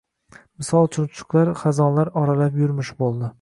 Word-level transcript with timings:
Misoli, 0.61 0.89
chumchuqlar 0.95 1.51
xazonlar 1.61 2.11
oralab 2.23 2.59
yurmish 2.65 2.93
bo‘ldi. 3.05 3.29